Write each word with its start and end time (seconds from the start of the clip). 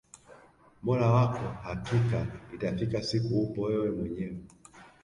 mola 0.83 1.07
wako 1.11 1.47
hakika 1.63 2.27
itafika 2.53 3.03
siku 3.03 3.39
upo 3.41 3.61
wewe 3.61 3.91
mwenyewe 3.91 4.37